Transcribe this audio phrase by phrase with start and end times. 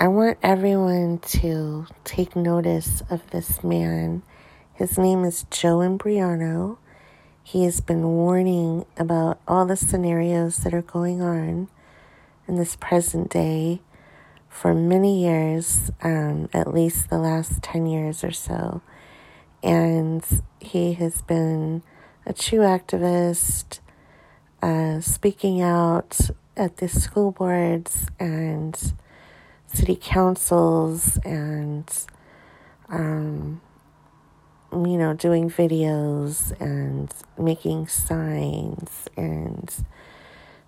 [0.00, 4.22] I want everyone to take notice of this man.
[4.74, 6.78] His name is Joe Imbriano.
[7.42, 11.66] He has been warning about all the scenarios that are going on
[12.46, 13.80] in this present day
[14.48, 18.80] for many years, um, at least the last 10 years or so.
[19.64, 20.24] And
[20.60, 21.82] he has been
[22.24, 23.80] a true activist,
[24.62, 28.92] uh, speaking out at the school boards and
[29.72, 32.06] city councils and,
[32.88, 33.60] um,
[34.72, 39.72] you know, doing videos and making signs and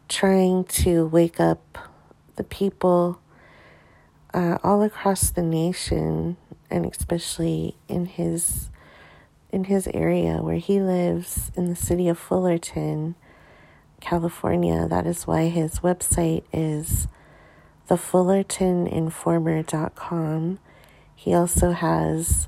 [0.09, 1.78] trying to wake up
[2.37, 3.20] the people
[4.33, 6.37] uh, all across the nation
[6.70, 8.70] and especially in his
[9.53, 13.17] in his area where he lives in the city of Fullerton,
[14.01, 14.87] California.
[14.89, 17.09] That is why his website is
[17.91, 20.59] thefullertoninformer.com.
[21.17, 22.47] He also has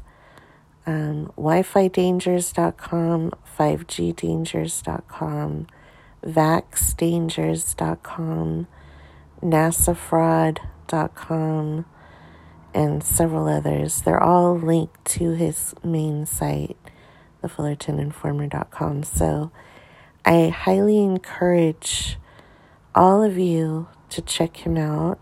[0.86, 5.66] um, wi-fi-dangers.com, 5gdangers.com,
[6.24, 8.66] vaxdangers.com,
[9.42, 11.84] nasafraud.com,
[12.74, 14.00] and several others.
[14.02, 16.76] They're all linked to his main site,
[17.42, 19.02] thefullertoninformer.com.
[19.02, 19.50] So
[20.24, 22.16] I highly encourage
[22.94, 25.18] all of you to check him out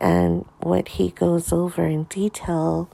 [0.00, 2.88] and what he goes over in detail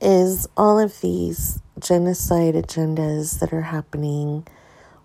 [0.00, 4.46] is all of these genocide agendas that are happening,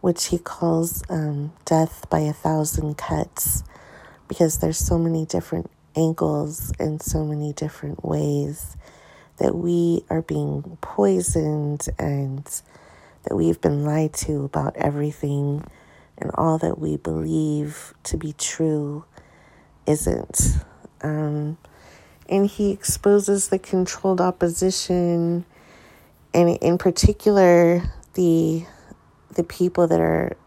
[0.02, 3.64] which he calls um, death by a thousand cuts,
[4.28, 8.78] because there's so many different angles and so many different ways
[9.38, 12.62] that we are being poisoned and
[13.24, 15.64] that we've been lied to about everything
[16.18, 19.06] and all that we believe to be true
[19.90, 20.58] isn't.
[21.02, 21.58] Um,
[22.30, 25.46] and he exposes the controlled opposition,
[26.34, 27.82] and in particular,
[28.14, 28.66] the
[29.36, 30.38] the people that are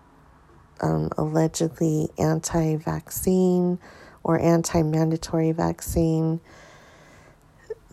[0.80, 3.78] um, allegedly anti-vaccine
[4.22, 6.40] or anti-mandatory vaccine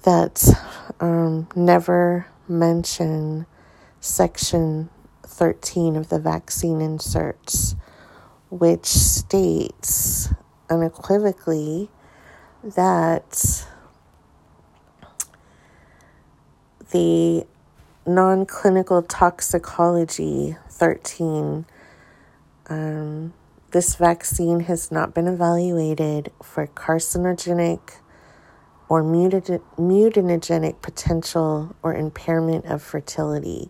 [0.03, 0.43] that
[0.99, 3.45] um, never mention
[4.01, 4.89] Section
[5.23, 7.75] 13 of the vaccine inserts,
[8.49, 10.29] which states
[10.69, 11.89] unequivocally
[12.63, 13.65] that
[16.91, 17.45] the
[18.05, 21.65] non clinical toxicology 13,
[22.69, 23.33] um,
[23.71, 27.79] this vaccine has not been evaluated for carcinogenic
[28.89, 33.69] or mutagenic potential or impairment of fertility.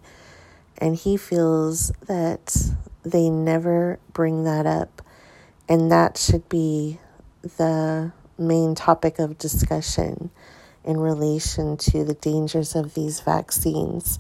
[0.78, 2.56] And he feels that
[3.04, 5.02] they never bring that up.
[5.70, 7.00] And that should be
[7.44, 10.32] the main topic of discussion
[10.84, 14.18] in relation to the dangers of these vaccines.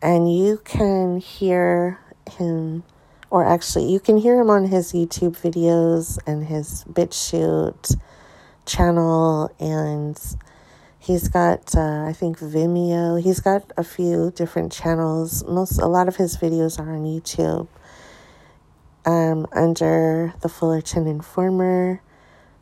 [0.00, 1.98] And you can hear
[2.30, 2.84] him,
[3.28, 7.96] or actually, you can hear him on his YouTube videos and his BitChute
[8.64, 9.50] channel.
[9.58, 10.16] And
[11.00, 13.20] he's got, uh, I think, Vimeo.
[13.20, 15.44] He's got a few different channels.
[15.44, 17.66] Most, a lot of his videos are on YouTube
[19.04, 22.02] um, under the Fullerton Informer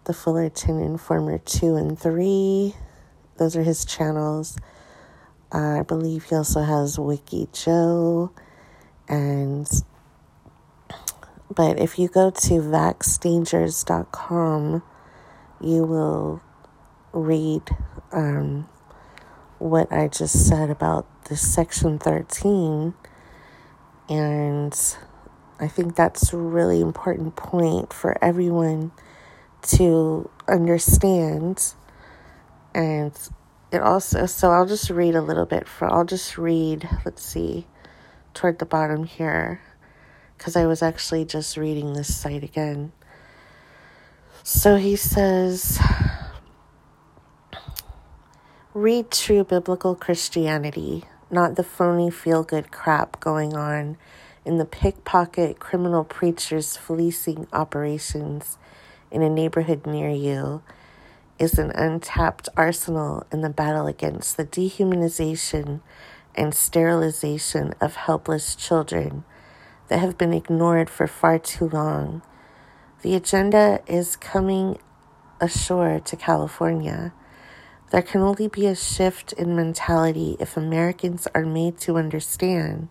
[0.07, 2.77] the Fullerton Informer 2 and 3.
[3.39, 4.57] Those are his channels.
[5.53, 8.33] Uh, I believe he also has Wiki Joe.
[9.09, 9.69] And,
[11.55, 14.83] but if you go to vaxdangers.com,
[15.61, 16.41] you will
[17.13, 17.63] read
[18.13, 18.69] um,
[19.59, 22.95] what I just said about this section 13.
[24.09, 24.97] And
[25.59, 28.93] I think that's a really important point for everyone
[29.63, 31.73] to understand.
[32.75, 33.13] And
[33.73, 37.67] it also, so I'll just read a little bit for, I'll just read, let's see,
[38.35, 39.63] toward the bottom here,
[40.37, 42.93] because I was actually just reading this site again.
[44.43, 45.81] So he says,
[48.75, 53.97] read true biblical Christianity, not the phony feel good crap going on
[54.47, 58.57] in the pickpocket criminal preachers fleecing operations
[59.11, 60.63] in a neighborhood near you
[61.39, 65.81] is an untapped arsenal in the battle against the dehumanization
[66.37, 69.25] and sterilization of helpless children
[69.89, 72.23] that have been ignored for far too long.
[73.03, 74.79] The agenda is coming
[75.41, 77.13] ashore to California.
[77.91, 82.89] There can only be a shift in mentality if Americans are made to understand,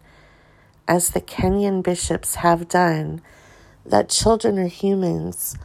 [0.87, 3.21] as the Kenyan bishops have done,
[3.85, 5.55] that children are humans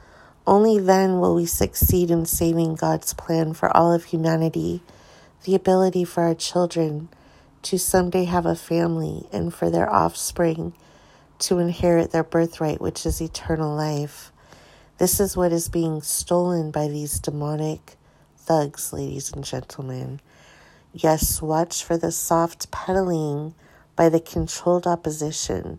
[0.47, 4.83] Only then will we succeed in saving God's plan for all of humanity,
[5.45, 7.09] the ability for our children
[7.63, 10.75] to someday have a family and for their offspring
[11.41, 14.33] to inherit their birthright, which is eternal life.
[14.99, 17.97] This is what is being stolen by these demonic
[18.37, 20.21] thugs, ladies and gentlemen.
[20.95, 23.55] Yes, watch for the soft peddling
[24.01, 25.79] by the controlled opposition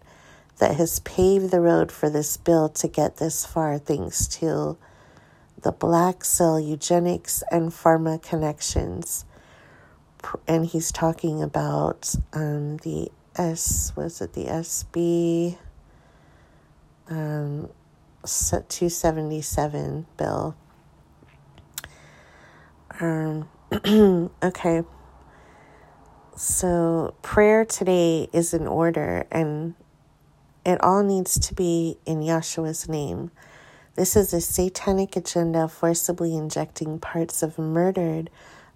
[0.59, 4.77] that has paved the road for this bill to get this far, thanks to
[5.63, 9.25] the black cell eugenics and pharma connections.
[10.47, 15.57] And he's talking about um, the S, was it the SB
[17.09, 17.69] um,
[18.23, 20.56] 277 bill?
[23.00, 23.50] Um,
[24.44, 24.83] okay.
[26.36, 29.75] So, prayer today is in order, and
[30.66, 33.31] it all needs to be in Yahshua's name.
[33.95, 38.30] This is a satanic agenda forcibly injecting parts of murdered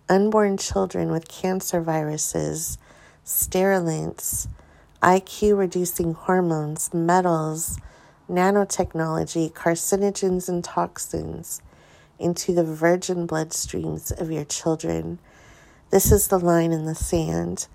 [0.10, 2.78] unborn children with cancer viruses,
[3.24, 4.50] sterilants,
[5.02, 7.80] IQ reducing hormones, metals,
[8.30, 11.62] nanotechnology, carcinogens, and toxins
[12.20, 15.20] into the virgin bloodstreams of your children.
[15.96, 17.68] This is the line in the sand.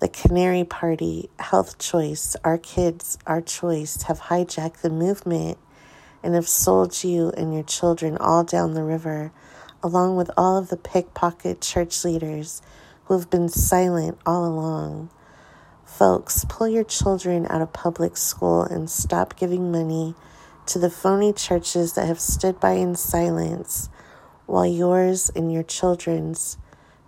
[0.00, 5.58] The Canary Party, Health Choice, Our Kids, Our Choice have hijacked the movement
[6.24, 9.30] and have sold you and your children all down the river,
[9.84, 12.60] along with all of the pickpocket church leaders
[13.04, 15.10] who have been silent all along.
[15.84, 20.16] Folks, pull your children out of public school and stop giving money
[20.66, 23.90] to the phony churches that have stood by in silence
[24.46, 26.58] while yours and your children's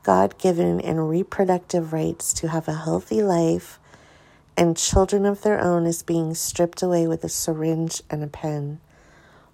[0.07, 3.81] God given and reproductive rights to have a healthy life
[4.57, 8.79] and children of their own is being stripped away with a syringe and a pen.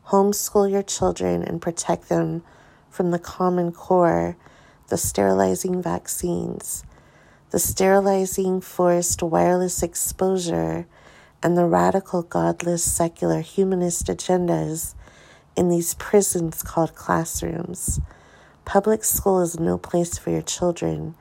[0.09, 2.43] Homeschool your children and protect them
[2.91, 4.37] from the common core,
[4.89, 6.85] the sterilizing vaccines,
[7.49, 10.85] the sterilizing forced wireless exposure,
[11.43, 14.95] and the radical, godless, secular, humanist agendas
[15.57, 18.03] in these prisons called classrooms.
[18.65, 21.15] Public school is no place for your children.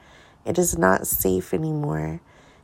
[0.45, 2.21] It is not safe anymore.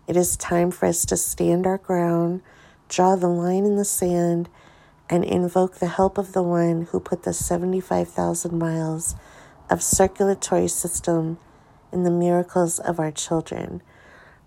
[0.08, 2.42] It is time for us to stand our ground,
[2.88, 4.50] draw the line in the sand,
[5.10, 9.16] and invoke the help of the one who put the 75,000 miles
[9.70, 11.38] of circulatory system
[11.92, 13.82] in the miracles of our children.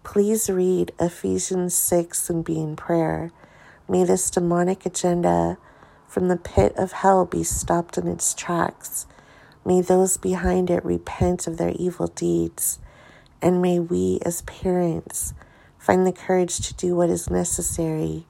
[0.03, 3.33] Please read Ephesians 6 and be in prayer.
[3.89, 5.59] May this demonic agenda
[6.07, 9.07] from the pit of hell be stopped in its tracks.
[9.65, 12.79] May those behind it repent of their evil deeds,
[13.43, 15.35] and may we as parents
[15.79, 18.27] find the courage to do what is necessary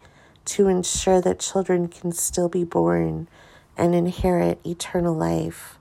[0.46, 3.28] to ensure that children can still be born
[3.76, 5.78] and inherit eternal life.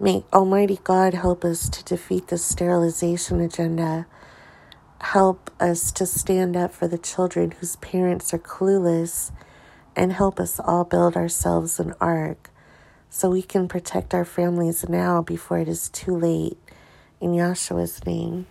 [0.00, 4.06] May Almighty God help us to defeat the sterilization agenda.
[5.00, 9.30] Help us to stand up for the children whose parents are clueless,
[9.94, 12.50] and help us all build ourselves an ark
[13.14, 16.58] so we can protect our families now before it is too late.
[17.20, 18.48] In Yahshua's name.